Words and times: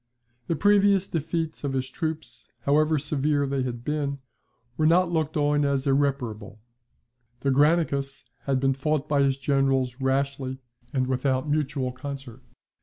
The 0.47 0.55
previous 0.55 1.07
defeats 1.07 1.63
of 1.63 1.73
his 1.73 1.87
troops, 1.87 2.47
however 2.61 2.97
severe 2.97 3.45
they 3.45 3.61
had 3.61 3.83
been, 3.83 4.17
were 4.75 4.87
not 4.87 5.11
looked 5.11 5.37
on 5.37 5.63
as 5.63 5.85
irreparable, 5.85 6.59
The 7.41 7.51
Granicus 7.51 8.23
had 8.45 8.59
been 8.59 8.73
fought 8.73 9.07
by 9.07 9.21
his 9.21 9.37
generals 9.37 9.97
rashly 10.01 10.57
and 10.91 11.05
without 11.05 11.47
mutual 11.47 11.91
concert. 11.91 12.41